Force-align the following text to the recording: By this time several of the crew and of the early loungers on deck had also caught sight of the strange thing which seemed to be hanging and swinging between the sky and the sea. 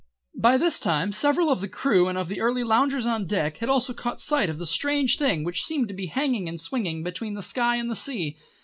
By 0.39 0.57
this 0.57 0.79
time 0.79 1.11
several 1.11 1.51
of 1.51 1.61
the 1.61 1.67
crew 1.67 2.07
and 2.07 2.17
of 2.17 2.27
the 2.27 2.41
early 2.41 2.63
loungers 2.63 3.05
on 3.05 3.27
deck 3.27 3.57
had 3.57 3.69
also 3.69 3.93
caught 3.93 4.19
sight 4.19 4.49
of 4.49 4.57
the 4.57 4.65
strange 4.65 5.19
thing 5.19 5.43
which 5.43 5.63
seemed 5.63 5.89
to 5.89 5.93
be 5.93 6.07
hanging 6.07 6.49
and 6.49 6.59
swinging 6.59 7.03
between 7.03 7.35
the 7.35 7.43
sky 7.43 7.75
and 7.75 7.87
the 7.87 7.95
sea. 7.95 8.35